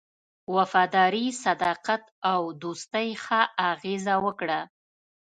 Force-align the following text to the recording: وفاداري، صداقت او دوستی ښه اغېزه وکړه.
وفاداري، 0.55 1.25
صداقت 1.43 2.03
او 2.31 2.41
دوستی 2.63 3.09
ښه 3.23 3.41
اغېزه 3.69 4.15
وکړه. 4.25 4.59